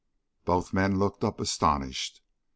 Both 0.45 0.73
men 0.73 0.97
looked 0.97 1.23
up 1.23 1.39
astonished. 1.39 2.23